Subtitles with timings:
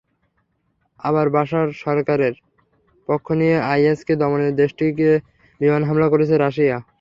[0.99, 2.33] আবার বাসার সরকারের
[3.09, 5.09] পক্ষ নিয়ে আইএসকে দমনে দেশটিতে
[5.61, 6.77] বিমান হামলা করছে রাশিয়া।